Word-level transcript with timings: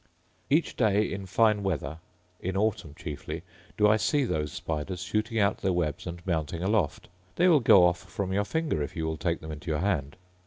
Every 0.49 0.71
day 0.75 1.13
in 1.13 1.27
fine 1.27 1.61
weather, 1.61 1.99
in 2.39 2.57
autumn 2.57 2.95
chiefly, 2.95 3.43
do 3.77 3.87
I 3.87 3.97
see 3.97 4.25
those 4.25 4.51
spiders 4.51 5.03
shooting 5.03 5.37
out 5.37 5.59
their 5.59 5.71
webs 5.73 6.07
and 6.07 6.25
mounting 6.25 6.63
aloft: 6.63 7.07
they 7.35 7.47
will 7.47 7.59
go 7.59 7.85
off 7.85 7.99
from 7.99 8.33
your 8.33 8.45
finger 8.45 8.81
if 8.81 8.95
you 8.95 9.05
will 9.05 9.15
take 9.17 9.41
them 9.41 9.51
into 9.51 9.69
your 9.69 9.81
hand. 9.81 10.15